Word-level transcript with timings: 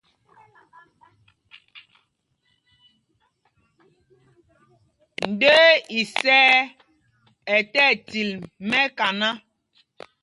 Ndəə 5.29 5.69
isɛɛ 5.99 6.49
ɛ 7.53 7.57
tí 7.71 7.79
ɛtil 7.89 8.29
mɛkaná. 8.69 9.29